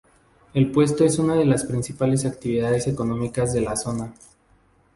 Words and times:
El 0.55 0.71
Puerto 0.71 1.05
es 1.05 1.19
una 1.19 1.35
de 1.35 1.45
las 1.45 1.63
principales 1.63 2.25
actividades 2.25 2.87
económicas 2.87 3.53
de 3.53 3.61
la 3.61 3.75
zona. 3.75 4.11